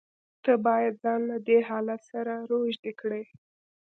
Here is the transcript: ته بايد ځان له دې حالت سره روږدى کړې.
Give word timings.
ته 0.43 0.51
بايد 0.65 0.93
ځان 1.03 1.21
له 1.31 1.37
دې 1.47 1.57
حالت 1.69 2.01
سره 2.11 2.33
روږدى 2.49 2.91
کړې. 3.01 3.23